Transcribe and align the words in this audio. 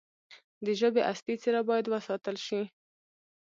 د 0.65 0.67
ژبې 0.79 1.01
اصلي 1.11 1.35
څیره 1.41 1.61
باید 1.69 1.85
وساتل 1.93 2.35
شي. 2.45 2.61